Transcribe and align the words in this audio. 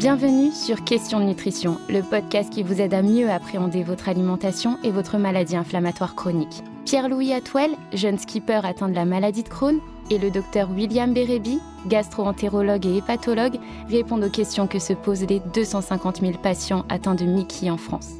Bienvenue 0.00 0.50
sur 0.50 0.82
Question 0.82 1.20
de 1.20 1.26
nutrition, 1.26 1.76
le 1.90 2.00
podcast 2.00 2.48
qui 2.50 2.62
vous 2.62 2.80
aide 2.80 2.94
à 2.94 3.02
mieux 3.02 3.28
appréhender 3.28 3.82
votre 3.82 4.08
alimentation 4.08 4.78
et 4.82 4.90
votre 4.90 5.18
maladie 5.18 5.56
inflammatoire 5.56 6.14
chronique. 6.14 6.64
Pierre-Louis 6.86 7.34
Atwell, 7.34 7.72
jeune 7.92 8.18
skipper 8.18 8.64
atteint 8.64 8.88
de 8.88 8.94
la 8.94 9.04
maladie 9.04 9.42
de 9.42 9.50
Crohn, 9.50 9.78
et 10.10 10.16
le 10.16 10.30
docteur 10.30 10.70
William 10.70 11.12
Bérébi, 11.12 11.58
gastro-entérologue 11.86 12.86
et 12.86 12.96
hépatologue, 12.96 13.58
répondent 13.90 14.24
aux 14.24 14.30
questions 14.30 14.66
que 14.66 14.78
se 14.78 14.94
posent 14.94 15.26
les 15.26 15.42
250 15.52 16.22
000 16.22 16.32
patients 16.42 16.86
atteints 16.88 17.14
de 17.14 17.26
Mickey 17.26 17.68
en 17.68 17.76
France. 17.76 18.12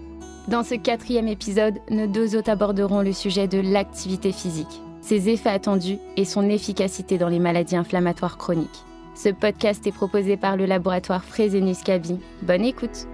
Dans 0.48 0.62
ce 0.62 0.74
quatrième 0.74 1.28
épisode, 1.28 1.78
nos 1.88 2.06
deux 2.06 2.36
hôtes 2.36 2.50
aborderont 2.50 3.00
le 3.00 3.14
sujet 3.14 3.48
de 3.48 3.58
l'activité 3.58 4.32
physique, 4.32 4.82
ses 5.00 5.30
effets 5.30 5.48
attendus 5.48 5.96
et 6.18 6.26
son 6.26 6.46
efficacité 6.50 7.16
dans 7.16 7.30
les 7.30 7.38
maladies 7.38 7.76
inflammatoires 7.76 8.36
chroniques. 8.36 8.84
Ce 9.23 9.29
podcast 9.29 9.87
est 9.87 9.93
proposé 9.93 10.39
par 10.39 10.57
le 10.57 10.64
laboratoire 10.64 11.23
Fresenius 11.23 11.82
Kabi. 11.82 12.19
Bonne 12.41 12.65
écoute. 12.65 13.06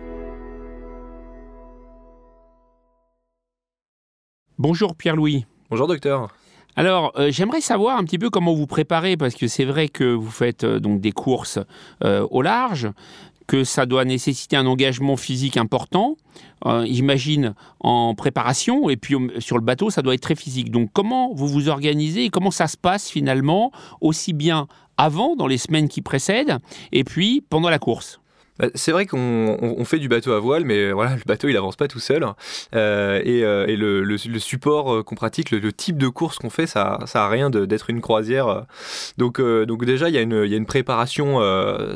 Bonjour 4.56 4.94
Pierre-Louis. 4.94 5.46
Bonjour 5.68 5.88
docteur. 5.88 6.28
Alors, 6.76 7.10
euh, 7.16 7.32
j'aimerais 7.32 7.60
savoir 7.60 7.98
un 7.98 8.04
petit 8.04 8.18
peu 8.18 8.30
comment 8.30 8.54
vous 8.54 8.68
préparez, 8.68 9.16
parce 9.16 9.34
que 9.34 9.48
c'est 9.48 9.64
vrai 9.64 9.88
que 9.88 10.04
vous 10.04 10.30
faites 10.30 10.62
euh, 10.62 10.78
donc 10.78 11.00
des 11.00 11.10
courses 11.10 11.58
euh, 12.04 12.24
au 12.30 12.40
large, 12.40 12.88
que 13.46 13.64
ça 13.64 13.86
doit 13.86 14.04
nécessiter 14.04 14.56
un 14.56 14.66
engagement 14.66 15.16
physique 15.16 15.56
important, 15.56 16.16
j'imagine 16.84 17.54
en 17.80 18.14
préparation, 18.14 18.90
et 18.90 18.96
puis 18.96 19.14
sur 19.38 19.56
le 19.56 19.62
bateau, 19.62 19.90
ça 19.90 20.02
doit 20.02 20.14
être 20.14 20.20
très 20.20 20.34
physique. 20.34 20.70
Donc, 20.70 20.90
comment 20.92 21.32
vous 21.32 21.46
vous 21.46 21.68
organisez 21.68 22.24
et 22.24 22.30
comment 22.30 22.50
ça 22.50 22.66
se 22.66 22.76
passe 22.76 23.08
finalement, 23.08 23.70
aussi 24.00 24.32
bien 24.32 24.66
avant, 24.96 25.36
dans 25.36 25.46
les 25.46 25.58
semaines 25.58 25.88
qui 25.88 26.02
précèdent, 26.02 26.58
et 26.92 27.04
puis 27.04 27.44
pendant 27.48 27.70
la 27.70 27.78
course? 27.78 28.20
Bah, 28.58 28.68
c'est 28.74 28.92
vrai 28.92 29.06
qu'on 29.06 29.84
fait 29.84 29.98
du 29.98 30.08
bateau 30.08 30.32
à 30.32 30.40
voile, 30.40 30.64
mais 30.64 30.92
voilà, 30.92 31.14
le 31.16 31.22
bateau 31.26 31.48
il 31.48 31.56
avance 31.56 31.76
pas 31.76 31.88
tout 31.88 32.00
seul. 32.00 32.26
Euh, 32.74 33.20
et, 33.24 33.44
euh, 33.44 33.66
le, 33.66 34.38
support 34.38 34.94
euh, 34.94 35.02
qu'on 35.02 35.14
pratique, 35.14 35.50
le, 35.50 35.72
type 35.72 35.98
de 35.98 36.08
course 36.08 36.38
qu'on 36.38 36.50
fait, 36.50 36.66
ça, 36.66 36.98
ça 37.06 37.28
rien 37.28 37.50
d'être 37.50 37.90
une 37.90 38.00
croisière. 38.00 38.64
Donc, 39.18 39.40
déjà, 39.84 40.08
il 40.08 40.14
y, 40.14 40.18
a 40.18 40.22
une, 40.22 40.66
préparation 40.66 41.40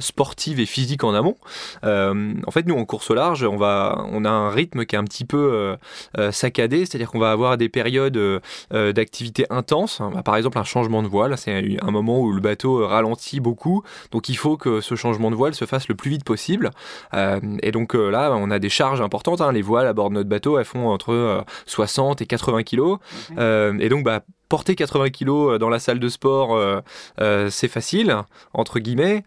sportive 0.01 0.61
et 0.61 0.67
physique 0.67 1.05
en 1.05 1.15
amont. 1.15 1.37
en 1.83 2.51
fait, 2.51 2.67
nous 2.67 2.77
en 2.77 2.84
course 2.84 3.11
au 3.11 3.15
large, 3.15 3.45
on, 3.45 3.61
a 3.62 4.31
un 4.31 4.51
rythme 4.51 4.84
qui 4.84 4.97
est 4.97 4.99
un 4.99 5.05
petit 5.05 5.25
peu 5.25 5.77
saccadé, 6.31 6.87
c'est-à-dire 6.87 7.11
qu'on 7.11 7.19
va 7.19 7.33
avoir 7.33 7.56
des 7.56 7.69
périodes 7.69 8.19
d'activité 8.71 9.47
intense. 9.51 10.03
Par 10.25 10.37
exemple, 10.37 10.59
un 10.59 10.65
changement 10.65 11.03
de 11.03 11.09
voile, 11.09 11.37
c'est 11.39 11.79
un 11.81 11.91
moment 11.91 12.21
où 12.21 12.33
le 12.33 12.41
bateau 12.41 12.87
ralentit 12.87 13.41
beaucoup, 13.41 13.83
donc 14.12 14.29
il 14.29 14.37
faut 14.37 14.56
que 14.56 14.81
ce 14.81 14.95
changement 14.95 15.31
de 15.31 15.37
voile 15.37 15.55
se 15.55 15.65
fasse 15.65 15.89
le 15.89 15.95
plus 15.95 16.11
vite 16.11 16.25
possible 16.25 16.50
euh, 17.15 17.41
et 17.62 17.73
donc 17.73 17.95
euh, 17.95 18.11
là, 18.11 18.33
on 18.33 18.51
a 18.51 18.59
des 18.59 18.69
charges 18.69 19.01
importantes. 19.01 19.41
Hein. 19.41 19.53
Les 19.53 19.62
voiles 19.62 19.87
à 19.87 19.93
bord 19.93 20.11
de 20.11 20.15
notre 20.15 20.29
bateau, 20.29 20.59
elles 20.59 20.65
font 20.65 20.89
entre 20.89 21.45
60 21.67 22.20
euh, 22.20 22.25
et 22.25 22.27
80 22.27 22.62
kilos. 22.62 22.98
et 23.39 23.89
donc, 23.89 24.05
bah, 24.05 24.23
porter 24.51 24.75
80 24.75 25.09
kilos 25.11 25.55
euh, 25.55 25.59
dans 25.59 25.70
la 25.70 25.79
salle 25.79 26.01
de 26.01 26.09
sport, 26.11 26.55
euh, 26.55 26.81
euh, 27.20 27.48
c'est 27.51 27.69
facile, 27.69 28.15
entre 28.53 28.81
guillemets. 28.81 29.25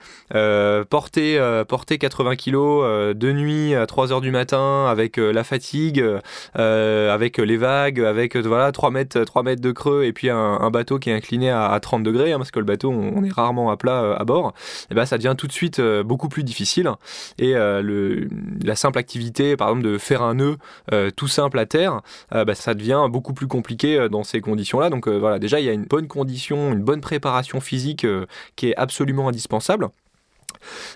porter, 0.89 1.63
porter 1.67 1.97
80 1.97 2.35
kilos 2.35 3.16
de 3.16 3.31
nuit 3.31 3.73
à 3.73 3.88
3 3.88 4.11
heures 4.11 4.21
du 4.21 4.31
matin 4.31 4.85
avec 4.88 5.16
la 5.17 5.44
fatigue, 5.44 6.03
avec 6.55 7.38
les 7.38 7.57
vagues, 7.57 8.01
avec 8.01 8.35
voilà, 8.35 8.71
3, 8.71 8.91
mètres, 8.91 9.23
3 9.23 9.44
mètres 9.44 9.61
de 9.61 9.71
creux 9.71 10.03
et 10.03 10.11
puis 10.11 10.29
un, 10.29 10.69
bateau 10.69 10.99
qui 10.99 11.09
est 11.09 11.13
incliné 11.13 11.49
à, 11.49 11.79
30 11.81 12.03
degrés, 12.03 12.33
hein, 12.33 12.38
parce 12.38 12.51
que 12.51 12.59
le 12.59 12.66
bateau, 12.66 12.91
on, 12.91 13.23
est 13.23 13.31
rarement 13.31 13.71
à 13.71 13.77
plat 13.77 14.16
à 14.19 14.25
bord, 14.25 14.49
et 14.49 14.88
eh 14.91 14.95
ben, 14.95 15.05
ça 15.05 15.17
devient 15.17 15.35
tout 15.38 15.47
de 15.47 15.53
suite 15.53 15.79
beaucoup 15.79 16.27
plus 16.27 16.44
difficile. 16.44 16.91
Et 17.39 17.53
la 17.53 18.75
simple 18.75 18.99
activité, 18.99 19.55
par 19.55 19.69
exemple, 19.69 19.85
de 19.85 19.97
faire 19.97 20.21
un 20.21 20.33
nœud 20.35 20.57
tout 21.16 21.29
simple 21.29 21.59
à 21.59 21.66
terre, 21.66 22.01
bah, 22.31 22.55
ça 22.55 22.73
devient 22.73 23.07
beaucoup 23.09 23.33
plus 23.33 23.47
compliqué 23.47 24.09
dans 24.09 24.23
ces 24.23 24.41
conditions-là. 24.41 24.90
Donc 24.90 25.07
voilà, 25.19 25.40
déjà 25.40 25.59
il 25.59 25.66
y 25.66 25.69
a 25.69 25.74
une 25.74 25.85
bonne 25.85 26.07
condition, 26.07 26.74
une 26.74 26.84
bonne 26.84 27.01
préparation 27.01 27.59
physique 27.59 28.06
euh, 28.06 28.25
qui 28.56 28.69
est 28.69 28.75
absolument 28.75 29.28
indispensable. 29.28 29.90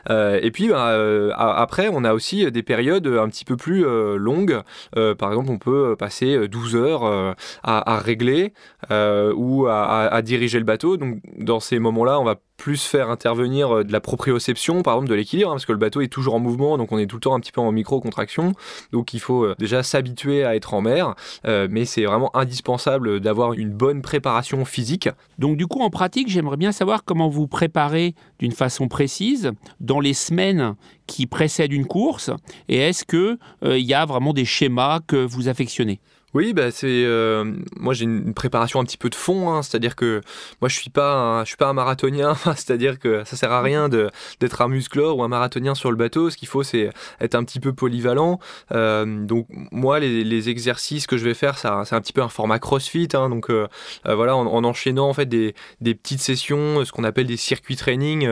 Euh, 0.09 0.39
et 0.41 0.51
puis 0.51 0.69
bah, 0.69 0.91
euh, 0.91 1.31
après, 1.35 1.89
on 1.91 2.05
a 2.05 2.13
aussi 2.13 2.49
des 2.51 2.63
périodes 2.63 3.07
un 3.07 3.27
petit 3.27 3.43
peu 3.43 3.57
plus 3.57 3.83
longues. 4.17 4.61
par 4.93 5.31
exemple, 5.31 5.51
on 5.51 5.57
peut 5.57 5.95
passer 5.97 6.47
12 6.47 6.75
heures 6.75 7.35
à, 7.63 7.99
régler 7.99 8.53
ou 8.89 9.67
à, 9.67 10.07
à, 10.07 10.21
diriger 10.21 10.59
le 10.59 10.65
bateau. 10.65 10.97
Donc 10.97 11.19
dans 11.37 11.59
ces 11.59 11.79
moments-là, 11.79 12.19
on 12.19 12.23
va 12.23 12.35
plus 12.57 12.83
faire 12.83 13.09
intervenir 13.09 13.77
euh, 13.77 13.83
de 13.83 13.91
la 13.91 14.01
proprioception, 14.01 14.81
par 14.81 14.95
exemple 14.95 15.09
de 15.09 15.15
l'équilibre, 15.15 15.49
hein, 15.49 15.53
parce 15.53 15.65
que 15.65 15.71
le 15.71 15.77
bateau 15.77 16.01
est 16.01 16.07
toujours 16.07 16.35
en 16.35 16.39
mouvement, 16.39 16.77
donc 16.77 16.91
on 16.91 16.97
est 16.97 17.05
tout 17.05 17.17
le 17.17 17.21
temps 17.21 17.35
un 17.35 17.39
petit 17.39 17.51
peu 17.51 17.61
en 17.61 17.71
micro-contraction, 17.71 18.53
donc 18.91 19.13
il 19.13 19.19
faut 19.19 19.45
euh, 19.45 19.55
déjà 19.59 19.83
s'habituer 19.83 20.43
à 20.43 20.55
être 20.55 20.73
en 20.73 20.81
mer, 20.81 21.15
euh, 21.45 21.67
mais 21.69 21.85
c'est 21.85 22.03
vraiment 22.03 22.35
indispensable 22.35 23.19
d'avoir 23.19 23.53
une 23.53 23.71
bonne 23.71 24.01
préparation 24.01 24.65
physique. 24.65 25.09
Donc 25.37 25.57
du 25.57 25.67
coup, 25.67 25.81
en 25.81 25.89
pratique, 25.89 26.29
j'aimerais 26.29 26.57
bien 26.57 26.71
savoir 26.71 27.03
comment 27.05 27.29
vous 27.29 27.47
préparez 27.47 28.15
d'une 28.39 28.51
façon 28.51 28.87
précise 28.87 29.51
dans 29.79 29.99
les 29.99 30.13
semaines 30.13 30.75
qui 31.05 31.27
précèdent 31.27 31.73
une 31.73 31.85
course, 31.85 32.31
et 32.67 32.77
est-ce 32.77 33.05
qu'il 33.05 33.37
il 33.63 33.85
y 33.85 33.93
a 33.93 34.05
vraiment 34.05 34.33
des 34.33 34.45
schémas 34.45 34.99
que 35.07 35.15
vous 35.15 35.47
affectionnez? 35.47 35.99
Oui, 36.37 36.53
bah 36.53 36.69
c'est 36.69 37.03
euh, 37.03 37.51
moi 37.77 37.95
j'ai 37.95 38.03
une 38.03 38.35
préparation 38.35 38.79
un 38.79 38.83
petit 38.83 38.97
peu 38.97 39.09
de 39.09 39.15
fond, 39.15 39.49
hein, 39.49 39.63
c'est-à-dire 39.63 39.95
que 39.95 40.21
moi 40.61 40.69
je 40.69 40.75
suis 40.75 40.91
pas 40.91 41.43
je 41.43 41.47
suis 41.47 41.57
pas 41.57 41.67
un 41.67 41.73
marathonien, 41.73 42.35
c'est-à-dire 42.55 42.99
que 42.99 43.23
ça 43.23 43.35
sert 43.35 43.51
à 43.51 43.63
rien 43.63 43.89
d'être 43.89 44.61
un 44.61 44.67
musclore 44.67 45.17
ou 45.17 45.23
un 45.23 45.29
marathonien 45.29 45.73
sur 45.73 45.89
le 45.89 45.97
bateau. 45.97 46.29
Ce 46.29 46.37
qu'il 46.37 46.47
faut 46.47 46.61
c'est 46.61 46.91
être 47.21 47.33
un 47.33 47.43
petit 47.43 47.59
peu 47.59 47.73
polyvalent. 47.73 48.39
Euh, 48.71 49.25
donc 49.25 49.47
moi 49.71 49.99
les, 49.99 50.49
exercices 50.49 51.07
que 51.07 51.17
je 51.17 51.23
vais 51.23 51.33
faire, 51.33 51.57
c'est 51.57 51.67
un 51.67 52.01
petit 52.01 52.13
peu 52.13 52.21
un 52.21 52.29
format 52.29 52.59
CrossFit, 52.59 53.07
hein, 53.15 53.29
donc 53.29 53.49
euh, 53.49 53.67
voilà 54.05 54.35
en, 54.35 54.63
enchaînant 54.63 55.09
en 55.09 55.13
fait 55.13 55.25
des, 55.25 55.55
petites 55.81 56.21
sessions, 56.21 56.85
ce 56.85 56.91
qu'on 56.91 57.03
appelle 57.03 57.25
des 57.25 57.37
circuits 57.37 57.77
training. 57.77 58.29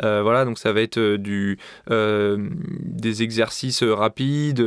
voilà 0.00 0.46
donc 0.46 0.58
ça 0.58 0.72
va 0.72 0.80
être 0.80 1.16
du 1.16 1.58
des 1.90 3.22
exercices 3.22 3.82
rapides, 3.82 4.64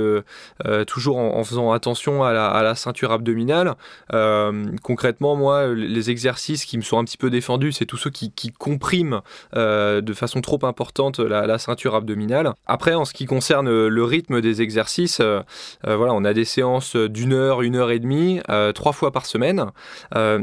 toujours 0.86 1.18
en, 1.18 1.44
faisant 1.44 1.72
attention 1.72 2.24
à 2.24 2.32
la 2.32 2.66
la 2.66 2.75
ceinture 2.76 3.12
abdominale. 3.12 3.76
Euh, 4.14 4.66
concrètement, 4.84 5.36
moi, 5.36 5.68
les 5.68 6.10
exercices 6.10 6.66
qui 6.66 6.78
me 6.78 6.84
sont 6.84 6.98
un 6.98 7.04
petit 7.04 7.18
peu 7.18 7.30
défendus, 7.30 7.72
c'est 7.72 7.86
tous 7.86 7.98
ceux 7.98 8.10
qui, 8.10 8.32
compriment 8.58 9.22
euh, 9.56 10.02
de 10.02 10.14
façon 10.14 10.42
trop 10.42 10.60
importante 10.64 11.20
la, 11.20 11.58
ceinture 11.58 11.96
abdominale. 11.96 12.54
Après, 12.68 12.94
en 12.94 13.06
ce 13.06 13.14
qui 13.14 13.26
concerne 13.26 13.88
le 13.88 14.04
rythme 14.04 14.42
des 14.42 14.62
exercices, 14.62 15.20
euh, 15.22 15.42
voilà, 15.84 16.14
on 16.14 16.24
a 16.26 16.34
des 16.34 16.46
séances 16.46 16.96
d'une 16.96 17.34
heure, 17.34 17.62
une 17.62 17.76
heure 17.76 17.92
et 17.92 18.00
demie, 18.00 18.42
trois 18.74 18.94
fois 18.94 19.12
par 19.12 19.26
semaine. 19.26 19.66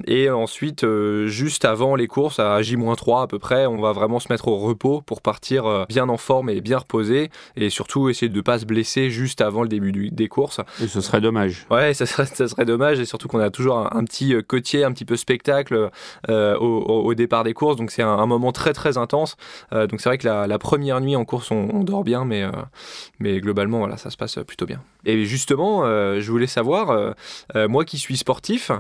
et 0.07 0.31
ensuite, 0.31 0.87
juste 1.27 1.65
avant 1.65 1.95
les 1.95 2.07
courses, 2.07 2.39
à 2.39 2.61
J-3 2.63 3.23
à 3.23 3.27
peu 3.27 3.39
près, 3.39 3.67
on 3.67 3.81
va 3.81 3.93
vraiment 3.93 4.21
se 4.21 4.31
mettre 4.31 4.49
au 4.49 4.59
repos 4.59 5.01
pour 5.01 5.23
partir 5.23 5.87
bien 5.89 6.09
en 6.09 6.17
forme 6.17 6.51
et 6.51 6.61
bien 6.61 6.79
reposé. 6.79 7.31
Et 7.57 7.71
surtout, 7.71 8.09
essayer 8.09 8.29
de 8.29 8.37
ne 8.37 8.41
pas 8.41 8.59
se 8.59 8.67
blesser 8.67 9.11
juste 9.11 9.41
avant 9.41 9.63
le 9.63 9.69
début 9.69 9.93
des 10.11 10.29
courses. 10.29 10.61
Et 10.83 10.89
ce 10.89 11.01
serait 11.01 11.21
dommage. 11.21 11.67
Ouais, 11.71 11.95
ça 11.95 12.07
ça 12.35 12.49
serait 12.49 12.65
dommage 12.65 13.01
et 13.01 13.05
surtout 13.05 13.29
qu'on 13.29 13.41
a 13.41 13.51
toujours 13.51 13.79
un, 13.95 14.05
petit 14.05 14.35
euh, 14.35 14.43
côtier, 14.43 14.85
un 14.85 14.93
petit 14.93 15.05
peu 15.05 15.17
spectacle 15.17 15.91
euh, 16.29 16.57
au, 16.57 17.15
départ 17.15 17.45
des 17.45 17.55
courses. 17.55 17.77
Donc 17.77 17.91
c'est 17.91 18.03
un, 18.03 18.27
moment 18.27 18.53
très 18.53 18.73
très 18.73 18.99
intense. 18.99 19.37
Euh, 19.73 19.87
donc 19.87 20.01
c'est 20.01 20.09
vrai 20.09 20.19
que 20.19 20.27
la, 20.27 20.59
première 20.59 21.01
nuit 21.01 21.17
en 21.17 21.25
course, 21.25 21.51
on, 21.51 21.83
dort 21.83 22.05
bien, 22.05 22.25
mais, 22.25 22.45
mais 23.19 23.41
globalement, 23.41 23.79
voilà, 23.79 23.97
ça 23.97 24.11
se 24.11 24.17
passe 24.17 24.39
plutôt 24.47 24.67
bien. 24.67 24.81
Et 25.05 25.25
justement, 25.25 25.85
je 25.85 26.31
voulais 26.31 26.47
savoir, 26.47 27.15
moi 27.55 27.85
qui 27.85 27.99
suis 27.99 28.17
sportif, 28.17 28.71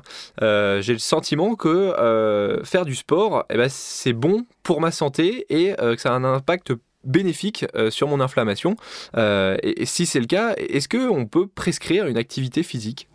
j'ai 0.41 0.93
le 0.93 0.99
sentiment 0.99 1.57
que 1.57 2.61
faire 2.65 2.85
du 2.85 2.95
sport, 2.95 3.45
eh 3.51 3.57
ben, 3.57 3.69
c'est 3.69 4.13
bon 4.13 4.47
pour 4.63 4.81
ma 4.81 4.93
santé 4.93 5.47
et 5.51 5.75
que 5.75 6.01
ça 6.01 6.13
a 6.13 6.17
un 6.17 6.25
impact 6.25 6.73
bénéfique 7.05 7.67
sur 7.91 8.07
mon 8.07 8.21
inflammation. 8.21 8.77
et, 9.17 9.85
si 9.85 10.07
c'est 10.07 10.21
le 10.21 10.27
cas, 10.27 10.55
est-ce 10.57 10.89
qu'on 10.89 11.27
peut 11.27 11.49
prescrire 11.49 12.07
une 12.07 12.17
activité 12.17 12.63
physique? 12.63 13.09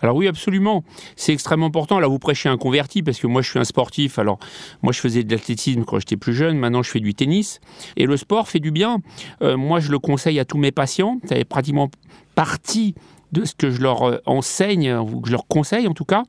Alors 0.00 0.16
oui, 0.16 0.28
absolument. 0.28 0.84
C'est 1.16 1.32
extrêmement 1.32 1.66
important. 1.66 1.98
Là, 1.98 2.06
vous 2.06 2.18
prêchez 2.18 2.48
un 2.48 2.56
converti 2.56 3.02
parce 3.02 3.18
que 3.18 3.26
moi, 3.26 3.42
je 3.42 3.50
suis 3.50 3.58
un 3.58 3.64
sportif. 3.64 4.18
Alors, 4.18 4.38
moi, 4.82 4.92
je 4.92 5.00
faisais 5.00 5.24
de 5.24 5.34
l'athlétisme 5.34 5.84
quand 5.84 5.98
j'étais 5.98 6.16
plus 6.16 6.34
jeune. 6.34 6.58
Maintenant, 6.58 6.82
je 6.82 6.90
fais 6.90 7.00
du 7.00 7.14
tennis. 7.14 7.60
Et 7.96 8.06
le 8.06 8.16
sport 8.16 8.48
fait 8.48 8.60
du 8.60 8.70
bien. 8.70 8.98
Euh, 9.42 9.56
moi, 9.56 9.80
je 9.80 9.90
le 9.90 9.98
conseille 9.98 10.38
à 10.38 10.44
tous 10.44 10.58
mes 10.58 10.72
patients. 10.72 11.20
Ça 11.28 11.36
est 11.36 11.44
pratiquement 11.44 11.90
partie 12.34 12.94
de 13.32 13.44
ce 13.44 13.54
que 13.54 13.70
je 13.70 13.80
leur 13.80 14.02
euh, 14.02 14.18
enseigne, 14.26 14.94
ou 14.94 15.20
que 15.20 15.28
je 15.28 15.32
leur 15.32 15.46
conseille 15.46 15.88
en 15.88 15.94
tout 15.94 16.04
cas. 16.04 16.22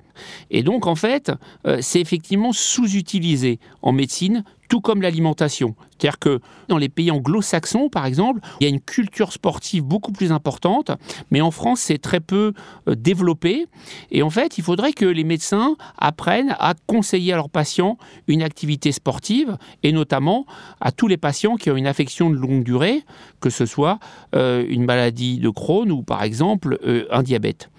Et 0.52 0.64
donc, 0.64 0.88
en 0.88 0.96
fait, 0.96 1.32
euh, 1.68 1.80
c'est 1.82 2.00
effectivement 2.00 2.54
sous-utilisé 2.54 3.60
en 3.82 3.92
médecine 3.92 4.44
tout 4.70 4.82
comme 4.82 5.02
l'alimentation. 5.02 5.76
C'est-à-dire 5.92 6.20
que 6.20 6.40
dans 6.68 6.78
les 6.78 6.90
pays 6.90 7.12
anglo-saxons, 7.12 7.90
par 7.90 8.06
exemple, 8.06 8.42
il 8.60 8.64
y 8.64 8.68
a 8.68 8.70
une 8.70 8.82
culture 8.82 9.32
sportive 9.32 9.84
beaucoup 9.84 10.12
plus 10.12 10.32
importante, 10.32 10.92
mais 11.32 11.42
en 11.42 11.52
France, 11.52 11.82
c'est 11.82 12.00
très 12.00 12.20
peu 12.20 12.54
euh, 12.88 12.96
développé. 12.96 13.68
Et 14.12 14.24
en 14.24 14.30
fait, 14.30 14.58
il 14.58 14.64
faudrait 14.64 14.94
que 14.94 15.06
les 15.06 15.24
médecins 15.24 15.76
apprennent 15.98 16.56
à 16.60 16.74
conseiller 16.88 17.34
à 17.34 17.36
leurs 17.36 17.50
patients 17.50 17.98
une 18.28 18.42
activité 18.42 18.92
sportive, 18.92 19.58
et 19.84 19.92
notamment 19.92 20.46
à 20.82 20.92
tous 20.92 21.08
les 21.08 21.18
patients 21.18 21.56
qui 21.56 21.70
ont 21.72 21.78
une 21.78 21.88
affection 21.88 22.30
de 22.30 22.36
longue 22.36 22.64
durée, 22.64 23.04
que 23.40 23.50
ce 23.50 23.66
soit 23.66 24.00
euh, 24.36 24.66
une 24.68 24.84
maladie 24.84 25.38
de 25.38 25.50
Crohn 25.50 25.92
ou 25.92 26.02
par 26.04 26.24
exemple 26.24 26.80
un 27.12 27.24
diabète. 27.24 27.70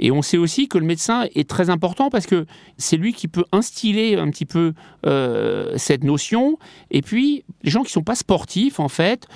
Et 0.00 0.10
on 0.10 0.22
sait 0.22 0.38
aussi 0.38 0.66
que 0.66 0.78
le 0.78 0.86
médecin 0.86 1.26
est 1.34 1.48
très 1.48 1.68
important 1.68 2.08
parce 2.08 2.26
que 2.26 2.46
c'est 2.78 2.96
lui 2.96 3.12
qui 3.12 3.28
peut 3.28 3.44
instiller 3.52 4.16
un 4.16 4.30
petit 4.30 4.46
peu 4.46 4.72
euh, 5.06 5.74
cette 5.76 6.02
notion. 6.04 6.58
Et 6.90 7.02
puis, 7.02 7.44
les 7.62 7.70
gens 7.70 7.80
qui 7.80 7.88
ne 7.88 7.92
sont 7.92 8.02
pas 8.02 8.14
sportifs, 8.14 8.80
en 8.80 8.88
fait, 8.88 9.28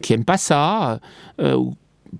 qui 0.00 0.12
n'aiment 0.12 0.24
pas 0.24 0.38
ça, 0.38 1.00
euh, 1.40 1.58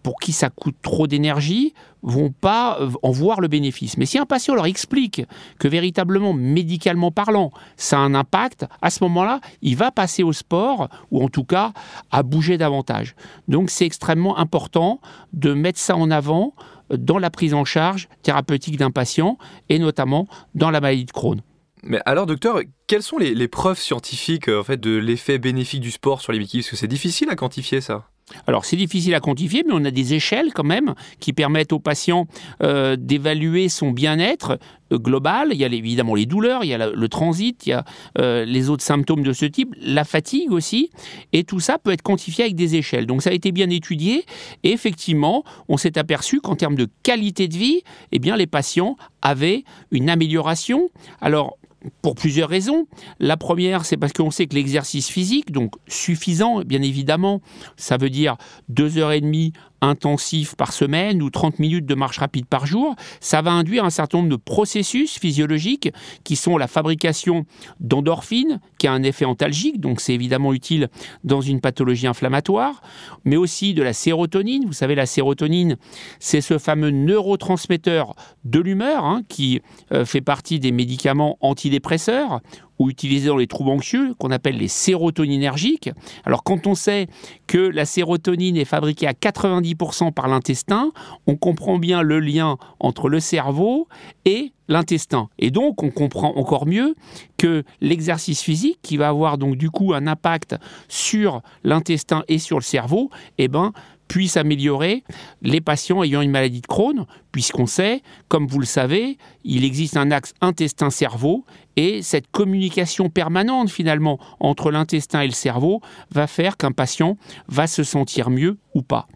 pour 0.03 0.19
qui 0.19 0.33
ça 0.33 0.51
coûte 0.51 0.75
trop 0.83 1.07
d'énergie, 1.07 1.75
vont 2.03 2.31
pas 2.31 2.79
en 3.03 3.11
voir 3.13 3.41
le 3.41 3.47
bénéfice. 3.47 3.97
Mais 3.97 4.07
si 4.07 4.19
un 4.19 4.27
patient 4.27 4.55
leur 4.55 4.67
explique 4.67 5.23
que 5.61 5.69
véritablement, 5.69 6.33
médicalement 6.33 7.13
parlant, 7.13 7.53
ça 7.77 7.99
a 7.99 8.01
un 8.01 8.15
impact, 8.15 8.67
à 8.83 8.91
ce 8.91 9.03
moment-là, 9.05 9.41
il 9.63 9.77
va 9.77 9.93
passer 9.93 10.25
au 10.25 10.33
sport, 10.33 10.89
ou 11.13 11.23
en 11.23 11.29
tout 11.29 11.45
cas 11.45 11.73
à 12.11 12.25
bouger 12.25 12.59
davantage. 12.59 13.15
Donc 13.47 13.71
c'est 13.71 13.87
extrêmement 13.87 14.39
important 14.39 15.01
de 15.33 15.55
mettre 15.55 15.79
ça 15.79 15.97
en 15.97 16.11
avant 16.11 16.55
dans 16.91 17.19
la 17.19 17.31
prise 17.31 17.55
en 17.55 17.65
charge 17.65 18.09
thérapeutique 18.23 18.77
d'un 18.77 18.91
patient 18.91 19.39
et 19.69 19.79
notamment 19.79 20.27
dans 20.55 20.71
la 20.71 20.81
maladie 20.81 21.05
de 21.05 21.13
Crohn. 21.13 21.41
Mais 21.83 22.01
alors, 22.05 22.27
docteur, 22.27 22.61
quelles 22.87 23.03
sont 23.03 23.19
les, 23.19 23.49
preuves 23.49 23.79
scientifiques 23.79 24.49
en 24.49 24.65
fait, 24.65 24.79
de 24.79 24.97
l'effet 24.97 25.39
bénéfique 25.39 25.81
du 25.81 25.91
sport 25.91 26.21
sur 26.21 26.33
les 26.33 26.39
béquilles 26.39 26.61
Parce 26.61 26.71
que 26.71 26.77
c'est 26.77 26.89
difficile 26.89 27.31
à 27.31 27.37
quantifier 27.37 27.81
ça. 27.81 28.09
Alors 28.47 28.65
c'est 28.65 28.77
difficile 28.77 29.15
à 29.15 29.21
quantifier, 29.21 29.63
mais 29.67 29.73
on 29.73 29.85
a 29.85 29.91
des 29.91 30.15
échelles 30.15 30.53
quand 30.53 30.65
même 30.65 30.95
qui 31.21 31.33
permettent 31.33 31.73
au 31.73 31.79
patient 31.79 32.27
euh, 32.63 32.97
d'évaluer 32.97 33.69
son 33.69 33.91
bien-être 33.91 34.59
euh, 34.93 34.99
global. 34.99 35.51
Il 35.53 35.59
y 35.59 35.65
a 35.65 35.69
évidemment 35.69 36.15
les 36.17 36.27
douleurs, 36.27 36.65
il 36.65 36.69
y 36.69 36.75
a 36.75 36.91
le 36.91 37.09
transit, 37.09 37.67
il 37.67 37.71
y 37.71 37.73
a 37.73 37.85
euh, 38.19 38.45
les 38.45 38.69
autres 38.69 38.83
symptômes 38.83 39.23
de 39.23 39.33
ce 39.33 39.47
type, 39.47 39.75
la 39.81 40.03
fatigue 40.05 40.51
aussi, 40.51 40.91
et 41.33 41.45
tout 41.45 41.61
ça 41.61 41.79
peut 41.79 41.93
être 41.93 42.03
quantifié 42.03 42.45
avec 42.45 42.57
des 42.57 42.75
échelles. 42.75 43.07
Donc 43.07 43.23
ça 43.23 43.31
a 43.31 43.33
été 43.33 43.53
bien 43.53 43.71
étudié, 43.71 44.25
et 44.65 44.73
effectivement, 44.73 45.45
on 45.69 45.77
s'est 45.77 45.97
aperçu 45.97 46.41
qu'en 46.41 46.57
termes 46.57 46.77
de 46.77 46.89
qualité 47.05 47.47
de 47.47 47.57
vie, 47.57 47.83
eh 48.11 48.19
bien 48.19 48.37
les 48.37 48.49
patients 48.49 48.97
avaient 49.23 49.63
une 49.93 50.11
amélioration. 50.11 50.89
Alors 51.21 51.59
pour 52.03 52.15
plusieurs 52.15 52.49
raisons. 52.49 52.87
La 53.19 53.37
première, 53.37 53.85
c'est 53.85 53.97
parce 53.97 54.13
qu'on 54.13 54.31
sait 54.31 54.47
que 54.47 54.55
l'exercice 54.55 55.09
physique, 55.09 55.53
donc 55.53 55.73
suffisant, 55.89 56.63
bien 56.63 56.83
évidemment, 56.83 57.41
ça 57.77 57.97
veut 57.97 58.11
dire 58.11 58.37
deux 58.69 58.99
heures 58.99 59.13
et 59.13 59.21
demie 59.21 59.53
intensif 59.81 60.55
par 60.55 60.73
semaine 60.73 61.23
ou 61.23 61.31
30 61.31 61.59
minutes 61.59 61.87
de 61.87 61.95
marche 61.95 62.19
rapide 62.19 62.47
par 62.47 62.67
jour, 62.67 62.95
ça 63.21 63.43
va 63.43 63.53
induire 63.53 63.85
un 63.85 63.91
certain 63.91 64.19
nombre 64.19 64.31
de 64.31 64.37
processus 64.37 65.19
physiologiques 65.19 65.93
qui 66.25 66.37
sont 66.37 66.57
la 66.57 66.67
fabrication 66.67 67.45
d'endorphines, 67.81 68.61
qui 68.79 68.87
a 68.87 68.93
un 68.93 69.03
effet 69.03 69.25
antalgique, 69.25 69.81
donc 69.81 70.01
c'est 70.01 70.15
évidemment 70.15 70.53
utile 70.53 70.89
dans 71.25 71.41
une 71.41 71.61
pathologie 71.61 72.07
inflammatoire, 72.07 72.83
mais 73.25 73.37
aussi 73.37 73.75
de 73.75 73.83
la 73.83 73.93
sérotonine. 73.93 74.65
Vous 74.67 74.73
savez, 74.73 74.95
la 74.95 75.07
sérotonine, 75.07 75.77
c'est 76.19 76.41
ce 76.41 76.59
fameux 76.59 76.91
neurotransmetteur 76.91 78.15
de 78.45 78.61
l'humeur 78.61 79.05
hein, 79.05 79.23
qui 79.29 79.61
euh, 79.93 80.05
fait 80.05 80.21
partie 80.21 80.61
des 80.61 80.73
médicaments 80.73 81.39
antidépresseurs 81.41 82.41
ou 82.79 82.91
utilisés 82.91 83.29
dans 83.29 83.37
les 83.37 83.47
troubles 83.47 83.71
anxieux, 83.71 84.15
qu'on 84.19 84.31
appelle 84.31 84.57
les 84.57 84.69
sérotoninergiques. 84.69 85.91
Alors 86.25 86.43
quand 86.43 86.67
on 86.67 86.75
sait 86.75 87.09
que 87.47 87.59
la 87.59 87.85
sérotonine 87.85 88.57
est 88.57 88.65
fabriquée 88.65 89.07
à 89.07 89.13
90% 89.13 90.13
par 90.13 90.29
l'intestin, 90.29 90.93
on 91.27 91.37
comprend 91.37 91.79
bien 91.79 92.03
le 92.03 92.21
lien 92.21 92.59
entre 92.81 93.09
le 93.09 93.21
cerveau 93.21 93.89
et 94.25 94.53
l'intestin. 94.69 95.29
Et 95.39 95.51
donc 95.51 95.83
on 95.83 95.91
comprend 95.91 96.35
encore 96.37 96.67
mieux 96.67 96.95
que 97.37 97.65
l'exercice 97.81 98.43
physique, 98.43 98.79
qui 98.83 98.97
va 98.97 99.09
avoir 99.09 99.39
donc 99.39 99.57
du 99.57 99.71
coup 99.71 99.95
un 99.95 100.07
impact 100.07 100.57
sur 100.89 101.43
l'intestin 101.65 102.25
et 102.29 102.39
sur 102.39 102.59
le 102.59 102.63
cerveau, 102.63 103.11
eh 103.39 103.49
ben, 103.49 103.73
puisse 104.09 104.37
améliorer 104.37 105.05
les 105.43 105.61
patients 105.61 106.03
ayant 106.03 106.21
une 106.21 106.31
maladie 106.31 106.61
de 106.61 106.67
Crohn, 106.67 107.07
puisqu'on 107.33 107.67
sait, 107.67 108.03
comme 108.29 108.47
vous 108.47 108.61
le 108.61 108.67
savez, 108.67 109.19
il 109.45 109.65
existe 109.65 109.97
un 109.97 110.11
axe 110.11 110.33
intestin-cerveau 110.41 111.45
et 111.77 112.03
cette 112.03 112.31
communication 112.31 113.11
permanente 113.11 113.71
finalement 113.71 114.19
entre 114.41 114.71
l'intestin 114.71 115.21
et 115.21 115.27
le 115.27 115.33
cerveau 115.33 115.81
va 116.11 116.27
faire 116.27 116.57
qu'un 116.57 116.73
patient 116.73 117.19
va 117.49 117.67
se 117.67 117.83
sentir 117.83 118.31
mieux 118.31 118.59
ou 118.75 118.83
pas. 118.83 119.09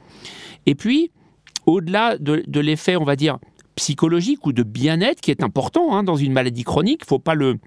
Et 0.66 0.74
puis, 0.74 1.10
au-delà 1.66 2.16
de, 2.18 2.60
l'effet, 2.60 2.96
on 2.96 3.04
va 3.04 3.16
dire, 3.16 3.38
psychologique 3.76 4.46
ou 4.46 4.52
de 4.52 4.62
bien-être 4.62 5.20
qui 5.20 5.30
est 5.30 5.42
important 5.42 5.94
hein, 5.94 6.02
dans 6.02 6.16
une 6.16 6.32
maladie 6.32 6.64
chronique, 6.64 7.00
il 7.02 7.04
ne 7.04 7.08
faut 7.08 7.18
pas 7.18 7.34
le 7.34 7.58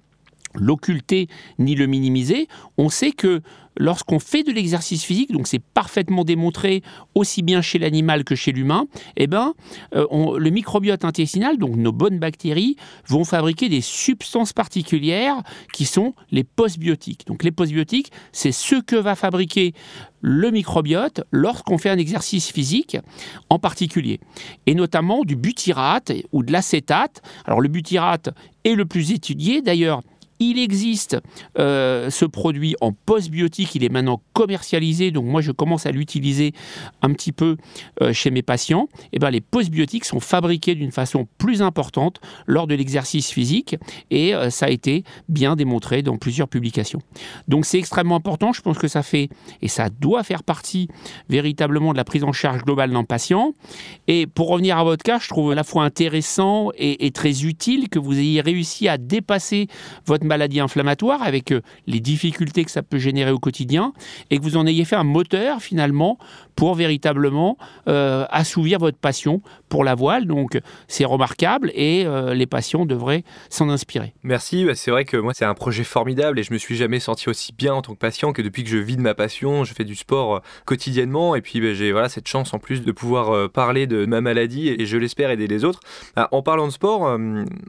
l'occulter 0.56 1.28
ni 1.58 1.74
le 1.74 1.88
minimiser, 1.88 2.48
on 2.78 2.90
sait 2.90 3.12
que 3.12 3.42
lorsqu'on 3.78 4.20
fait 4.20 4.44
de 4.44 4.52
l'exercice 4.52 5.04
physique, 5.04 5.32
donc 5.32 5.48
c'est 5.48 5.60
parfaitement 5.60 6.24
démontré 6.24 6.84
aussi 7.16 7.42
bien 7.42 7.62
chez 7.62 7.80
l'animal 7.80 8.24
que 8.24 8.36
chez 8.36 8.52
l'humain, 8.52 8.88
eh 9.18 9.28
ben, 9.28 9.54
euh, 9.96 10.38
le 10.38 10.50
microbiote 10.50 11.06
intestinal, 11.06 11.58
donc 11.58 11.76
nos 11.76 11.92
bonnes 11.92 12.20
bactéries, 12.20 12.76
vont 13.08 13.24
fabriquer 13.24 13.70
des 13.70 13.82
substances 13.82 14.54
particulières 14.54 15.42
qui 15.72 15.86
sont 15.86 16.14
les 16.32 16.44
postbiotiques. 16.44 17.26
Donc 17.28 17.44
les 17.44 17.52
postbiotiques, 17.52 18.12
c'est 18.32 18.52
ce 18.52 18.76
que 18.76 18.96
va 18.96 19.16
fabriquer 19.16 19.74
le 20.22 20.52
microbiote 20.52 21.22
lorsqu'on 21.32 21.78
fait 21.78 21.90
un 21.90 21.98
exercice 21.98 22.52
physique 22.52 22.98
en 23.50 23.60
particulier, 23.60 24.20
et 24.66 24.74
notamment 24.74 25.24
du 25.24 25.36
butyrate 25.36 26.14
ou 26.32 26.44
de 26.44 26.52
l'acétate. 26.52 27.22
Alors 27.46 27.60
le 27.60 27.68
butyrate 27.68 28.30
est 28.64 28.76
le 28.76 28.86
plus 28.86 29.12
étudié, 29.12 29.62
d'ailleurs 29.62 30.02
il 30.40 30.60
existe 30.60 31.18
euh, 31.60 32.10
ce 32.10 32.26
produit 32.26 32.76
en 32.82 32.92
postbiotique, 32.92 33.76
il 33.76 33.84
est 33.84 33.90
maintenant 33.90 34.22
commercialisé, 34.34 35.12
donc 35.12 35.26
moi 35.26 35.42
je 35.42 35.52
commence 35.52 35.86
à 35.86 35.92
l'utiliser 35.92 36.54
un 37.02 37.14
petit 37.14 37.32
peu 37.32 37.58
euh, 38.02 38.14
chez 38.14 38.32
mes 38.32 38.42
patients. 38.42 38.88
Et 39.06 39.08
eh 39.14 39.20
ben, 39.20 39.30
les 39.30 39.42
postbiotiques 39.42 40.06
sont 40.06 40.20
fabriqués 40.20 40.76
d'une 40.76 40.92
façon 40.92 41.28
plus 41.38 41.62
importante 41.62 42.20
lors 42.48 42.68
de 42.68 42.76
l'exercice 42.76 43.32
physique 43.32 43.76
et 44.12 44.34
euh, 44.34 44.50
ça 44.50 44.68
a 44.68 44.70
été 44.70 45.04
bien 45.30 45.56
démontré 45.56 46.02
dans 46.02 46.18
plusieurs 46.18 46.48
publications. 46.48 47.02
Donc 47.48 47.66
c'est 47.66 47.80
extrêmement 47.80 48.16
important, 48.16 48.54
je 48.54 48.62
pense 48.62 48.78
que 48.78 48.88
ça 48.88 49.04
fait 49.04 49.30
et 49.62 49.68
ça 49.68 49.90
doit 49.90 50.24
faire 50.24 50.44
partie 50.44 50.88
véritablement 51.30 51.92
de 51.92 51.98
la 51.98 52.04
prise 52.04 52.24
en 52.24 52.32
charge 52.32 52.64
globale 52.64 52.92
d'un 52.92 53.04
patient. 53.04 53.54
Et 54.08 54.28
pour 54.28 54.50
revenir 54.50 54.78
à 54.78 54.84
votre 54.84 55.04
cas, 55.04 55.20
je 55.20 55.28
trouve 55.28 55.52
à 55.52 55.56
la 55.56 55.64
fois 55.64 55.84
intéressant 55.84 56.72
et, 56.78 57.06
et 57.06 57.12
très 57.12 57.46
utile 57.46 57.90
que 57.90 58.00
vous 58.00 58.18
ayez 58.18 58.42
réussi 58.42 58.88
à 58.88 58.98
dépasser 58.98 59.68
votre 60.06 60.26
maladie 60.34 60.60
inflammatoire 60.60 61.22
avec 61.22 61.52
euh, 61.52 61.62
les 61.88 62.00
difficultés 62.00 62.64
que 62.66 62.72
ça 62.72 62.82
peut 62.82 62.98
générer 62.98 63.32
au 63.32 63.40
quotidien 63.40 63.94
et 64.32 64.38
que 64.38 64.44
vous 64.44 64.58
en 64.58 64.66
ayez 64.66 64.84
fait 64.84 64.96
un 64.96 65.04
moteur 65.04 65.62
finalement 65.62 66.18
pour 66.56 66.76
véritablement 66.76 67.58
euh, 67.88 68.26
assouvir 68.30 68.80
votre 68.80 68.98
passion 68.98 69.42
pour 69.70 69.84
la 69.84 69.96
voile. 69.96 70.26
Donc 70.26 70.60
c'est 70.88 71.06
remarquable 71.06 71.72
et 71.76 72.06
euh, 72.06 72.34
les 72.34 72.48
patients 72.48 72.86
devraient 72.86 73.24
s'en 73.50 73.70
inspirer. 73.70 74.14
Merci, 74.24 74.66
bah, 74.66 74.76
c'est 74.76 74.92
vrai 74.92 75.06
que 75.06 75.18
moi 75.18 75.34
c'est 75.36 75.46
un 75.46 75.54
projet 75.54 75.84
formidable 75.84 76.40
et 76.40 76.44
je 76.44 76.54
me 76.54 76.58
suis 76.58 76.76
jamais 76.76 77.00
senti 77.00 77.30
aussi 77.30 77.54
bien 77.54 77.74
en 77.74 77.82
tant 77.82 77.94
que 77.94 78.00
patient 78.00 78.34
que 78.34 78.42
depuis 78.42 78.64
que 78.64 78.70
je 78.70 78.78
vis 78.78 78.98
de 78.98 79.02
ma 79.02 79.14
passion, 79.14 79.64
je 79.64 79.74
fais 79.74 79.86
du 79.86 79.96
sport 79.96 80.42
quotidiennement 80.66 81.36
et 81.36 81.42
puis 81.42 81.62
bah, 81.62 81.74
j'ai 81.74 81.92
voilà 81.92 82.10
cette 82.10 82.28
chance 82.28 82.54
en 82.54 82.60
plus 82.60 82.82
de 82.82 82.92
pouvoir 82.92 83.50
parler 83.52 83.86
de 83.86 84.06
ma 84.06 84.22
maladie 84.22 84.70
et, 84.70 84.86
je 84.86 84.98
l'espère 84.98 85.30
aider 85.30 85.48
les 85.48 85.64
autres. 85.64 85.80
Ah, 86.16 86.28
en 86.32 86.42
parlant 86.42 86.68
de 86.68 86.72
sport, 86.72 87.18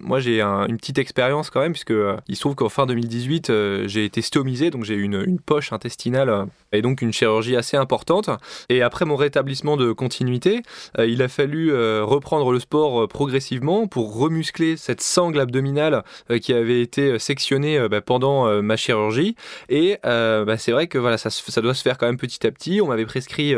moi 0.01 0.21
j'ai 0.21 0.41
une 0.41 0.77
petite 0.77 0.99
expérience 0.99 1.51
quand 1.51 1.61
même 1.61 1.73
puisque 1.73 1.95
il 2.29 2.37
trouve 2.45 2.57
qu'en 2.57 2.69
fin 2.69 2.85
2018, 2.85 3.49
euh, 3.49 3.89
j'ai 3.89 4.05
été 4.05 4.21
stomisé, 4.21 4.69
donc 4.69 4.85
j'ai 4.85 4.93
eu 4.93 5.03
une, 5.05 5.39
poche 5.39 5.73
intestinale 5.73 6.29
euh, 6.29 6.45
et 6.73 6.83
donc 6.83 7.01
une 7.01 7.11
chirurgie 7.11 7.57
assez 7.57 7.79
importante. 7.79 8.29
Et 8.69 8.83
après 8.83 9.07
mon 9.07 9.17
rétablissement 9.17 9.79
de 9.79 9.93
continuité, 9.93 10.61
euh, 10.99 11.07
il 11.07 11.23
a 11.23 11.29
fallu 11.29 11.73
reprendre 12.03 12.53
le 12.53 12.61
sport 12.61 13.09
progressivement 13.09 13.87
pour 13.87 14.15
remuscler 14.15 14.77
cette 14.77 15.01
sangle 15.01 15.41
abdominale 15.41 16.03
qui 16.43 16.53
avait 16.53 16.83
été 16.83 17.19
sectionnée 17.19 17.89
bah, 17.89 18.01
pendant 18.01 18.63
ma 18.63 18.77
chirurgie. 18.77 19.37
Et 19.69 19.99
bah, 20.03 20.59
c'est 20.59 20.73
vrai 20.73 20.87
que 20.87 20.99
voilà, 20.99 21.17
ça, 21.17 21.31
ça, 21.31 21.61
doit 21.61 21.75
se 21.75 21.83
faire 21.83 21.97
quand 21.97 22.07
même 22.07 22.19
petit 22.19 22.47
à 22.47 22.51
petit. 22.51 22.81
On 22.81 22.89
m'avait 22.89 23.07
prescrit 23.07 23.55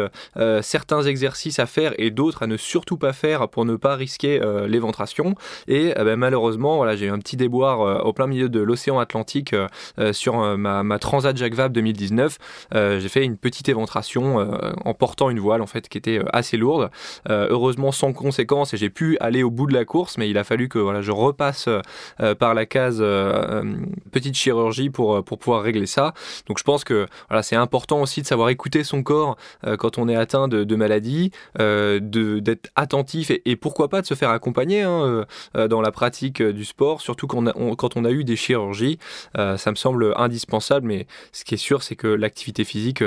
certains 0.62 1.02
exercices 1.02 1.58
à 1.58 1.66
faire 1.66 1.94
et 1.98 2.10
d'autres 2.10 2.42
à 2.42 2.46
ne 2.46 2.56
surtout 2.56 2.96
pas 2.96 3.12
faire 3.12 3.48
pour 3.48 3.64
ne 3.64 3.76
pas 3.76 3.96
risquer 3.96 4.40
l'éventration. 4.68 5.34
Et 5.68 5.92
bah, 5.96 6.16
malheureusement, 6.16 6.76
voilà, 6.76 6.96
j'ai 6.96 7.06
eu 7.06 7.10
un 7.10 7.18
petit 7.18 7.36
déboire 7.36 8.06
au 8.06 8.12
plein 8.12 8.26
milieu 8.26 8.48
de 8.48 8.60
l'océan 8.60 8.75
l'océan 8.76 8.98
Atlantique 8.98 9.56
sur 10.12 10.58
ma, 10.58 10.82
ma, 10.82 10.98
Transat 10.98 11.34
Jacques 11.34 11.54
Vabre 11.54 11.72
2019. 11.72 12.38
j'ai 12.74 13.08
fait 13.08 13.24
une 13.24 13.38
petite 13.38 13.70
éventration 13.70 14.50
en 14.84 14.92
portant 14.92 15.30
une 15.30 15.40
voile 15.40 15.62
en 15.62 15.66
fait 15.66 15.88
qui 15.88 15.96
était 15.96 16.20
assez 16.34 16.58
lourde. 16.58 16.90
heureusement 17.26 17.90
sans 17.90 18.12
conséquences 18.12 18.74
et 18.74 18.76
j'ai 18.76 18.90
pu 18.90 19.16
aller 19.20 19.42
au 19.42 19.50
bout 19.50 19.66
de 19.66 19.72
la 19.72 19.86
course, 19.86 20.18
mais 20.18 20.28
il 20.28 20.36
a 20.36 20.44
fallu 20.44 20.68
que 20.68 20.78
voilà, 20.78 21.00
je 21.00 21.10
repasse 21.10 21.70
par 22.38 22.52
la 22.52 22.66
case 22.66 23.02
petite 24.12 24.34
chirurgie 24.34 24.90
pour, 24.90 25.24
pour 25.24 25.38
pouvoir 25.38 25.62
régler 25.62 25.86
ça. 25.86 26.12
Donc 26.46 26.58
je 26.58 26.64
pense 26.64 26.84
que 26.84 27.06
voilà, 27.30 27.42
c'est 27.42 27.56
important 27.56 28.02
aussi 28.02 28.20
de 28.20 28.26
savoir 28.26 28.50
écouter 28.50 28.84
son 28.84 29.02
corps 29.02 29.36
quand 29.78 29.96
on 29.96 30.08
est 30.08 30.16
atteint 30.16 30.48
de, 30.48 30.64
de 30.64 30.76
maladie, 30.76 31.30
d'être 31.58 32.70
attentif 32.76 33.30
et, 33.30 33.56
pourquoi 33.56 33.88
pas 33.88 34.02
de 34.02 34.06
se 34.06 34.14
faire 34.14 34.30
accompagner 34.30 34.82
hein, 34.82 35.24
dans 35.54 35.80
la 35.80 35.90
pratique 35.90 36.42
du 36.42 36.64
sport, 36.64 37.00
surtout 37.00 37.26
quand 37.26 37.38
on, 37.38 37.46
a, 37.46 37.76
quand 37.76 37.96
on 37.96 38.04
a 38.04 38.10
eu 38.10 38.24
des 38.24 38.36
chirurgies. 38.36 38.65
Ça 38.74 39.70
me 39.70 39.76
semble 39.76 40.14
indispensable, 40.16 40.86
mais 40.86 41.06
ce 41.32 41.44
qui 41.44 41.54
est 41.54 41.58
sûr, 41.58 41.82
c'est 41.82 41.96
que 41.96 42.06
l'activité 42.06 42.64
physique, 42.64 43.02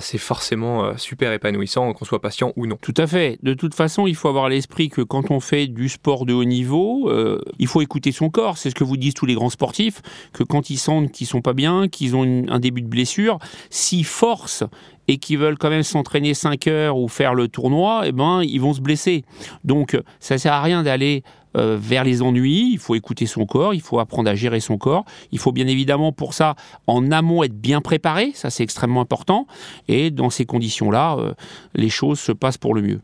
c'est 0.00 0.18
forcément 0.18 0.96
super 0.96 1.32
épanouissant, 1.32 1.92
qu'on 1.92 2.04
soit 2.04 2.20
patient 2.20 2.52
ou 2.56 2.66
non. 2.66 2.78
Tout 2.80 2.94
à 2.96 3.06
fait. 3.06 3.38
De 3.42 3.54
toute 3.54 3.74
façon, 3.74 4.06
il 4.06 4.14
faut 4.14 4.28
avoir 4.28 4.48
l'esprit 4.48 4.88
que 4.88 5.02
quand 5.02 5.30
on 5.30 5.40
fait 5.40 5.66
du 5.66 5.88
sport 5.88 6.26
de 6.26 6.32
haut 6.32 6.44
niveau, 6.44 7.10
il 7.58 7.66
faut 7.66 7.82
écouter 7.82 8.12
son 8.12 8.30
corps. 8.30 8.58
C'est 8.58 8.70
ce 8.70 8.74
que 8.74 8.84
vous 8.84 8.96
disent 8.96 9.14
tous 9.14 9.26
les 9.26 9.34
grands 9.34 9.50
sportifs, 9.50 10.02
que 10.32 10.42
quand 10.44 10.70
ils 10.70 10.78
sentent 10.78 11.10
qu'ils 11.12 11.26
sont 11.26 11.42
pas 11.42 11.54
bien, 11.54 11.88
qu'ils 11.88 12.16
ont 12.16 12.44
un 12.48 12.60
début 12.60 12.82
de 12.82 12.88
blessure, 12.88 13.38
s'ils 13.70 14.04
forcent 14.04 14.64
et 15.08 15.18
qui 15.18 15.36
veulent 15.36 15.58
quand 15.58 15.70
même 15.70 15.82
s'entraîner 15.82 16.34
5 16.34 16.66
heures 16.68 16.98
ou 16.98 17.08
faire 17.08 17.34
le 17.34 17.48
tournoi, 17.48 18.02
eh 18.06 18.12
ben, 18.12 18.42
ils 18.42 18.60
vont 18.60 18.72
se 18.72 18.80
blesser. 18.80 19.24
Donc, 19.64 19.98
ça 20.20 20.38
sert 20.38 20.52
à 20.52 20.62
rien 20.62 20.82
d'aller 20.82 21.22
euh, 21.56 21.76
vers 21.80 22.02
les 22.02 22.20
ennuis. 22.20 22.70
Il 22.72 22.78
faut 22.78 22.96
écouter 22.96 23.26
son 23.26 23.46
corps, 23.46 23.74
il 23.74 23.80
faut 23.80 24.00
apprendre 24.00 24.28
à 24.28 24.34
gérer 24.34 24.60
son 24.60 24.76
corps. 24.76 25.04
Il 25.30 25.38
faut 25.38 25.52
bien 25.52 25.68
évidemment 25.68 26.12
pour 26.12 26.34
ça, 26.34 26.56
en 26.86 27.12
amont, 27.12 27.44
être 27.44 27.58
bien 27.58 27.80
préparé. 27.80 28.32
Ça, 28.34 28.50
c'est 28.50 28.64
extrêmement 28.64 29.00
important. 29.00 29.46
Et 29.86 30.10
dans 30.10 30.30
ces 30.30 30.46
conditions-là, 30.46 31.16
euh, 31.18 31.34
les 31.74 31.90
choses 31.90 32.18
se 32.18 32.32
passent 32.32 32.58
pour 32.58 32.74
le 32.74 32.82
mieux. 32.82 33.00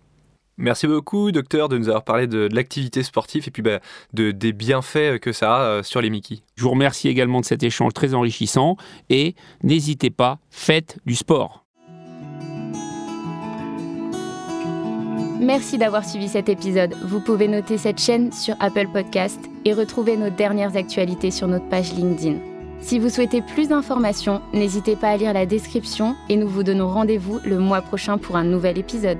Merci 0.58 0.86
beaucoup, 0.86 1.32
docteur, 1.32 1.68
de 1.68 1.78
nous 1.78 1.88
avoir 1.88 2.04
parlé 2.04 2.26
de, 2.26 2.48
l'activité 2.52 3.02
sportive 3.02 3.44
et 3.46 3.50
puis 3.50 3.62
bah, 3.62 3.80
de, 4.12 4.30
des 4.30 4.52
bienfaits 4.52 5.18
que 5.20 5.32
ça 5.32 5.56
a 5.56 5.60
euh, 5.60 5.82
sur 5.82 6.02
les 6.02 6.10
Mickey. 6.10 6.40
Je 6.56 6.64
vous 6.64 6.70
remercie 6.70 7.08
également 7.08 7.40
de 7.40 7.46
cet 7.46 7.62
échange 7.62 7.94
très 7.94 8.14
enrichissant 8.14 8.76
et 9.08 9.36
n'hésitez 9.62 10.10
pas, 10.10 10.38
faites 10.50 10.98
du 11.06 11.14
sport. 11.14 11.64
Merci 15.40 15.78
d'avoir 15.78 16.04
suivi 16.04 16.28
cet 16.28 16.50
épisode. 16.50 16.94
Vous 17.02 17.18
pouvez 17.18 17.48
noter 17.48 17.78
cette 17.78 17.98
chaîne 17.98 18.30
sur 18.30 18.54
Apple 18.60 18.88
Podcast 18.92 19.40
et 19.64 19.72
retrouver 19.72 20.18
nos 20.18 20.28
dernières 20.28 20.76
actualités 20.76 21.30
sur 21.30 21.48
notre 21.48 21.66
page 21.70 21.94
LinkedIn. 21.94 22.36
Si 22.82 22.98
vous 22.98 23.08
souhaitez 23.08 23.40
plus 23.40 23.68
d'informations, 23.68 24.42
n'hésitez 24.52 24.96
pas 24.96 25.08
à 25.08 25.16
lire 25.16 25.32
la 25.32 25.46
description 25.46 26.14
et 26.28 26.36
nous 26.36 26.46
vous 26.46 26.62
donnons 26.62 26.88
rendez-vous 26.88 27.40
le 27.42 27.58
mois 27.58 27.80
prochain 27.80 28.18
pour 28.18 28.36
un 28.36 28.44
nouvel 28.44 28.76
épisode. 28.76 29.18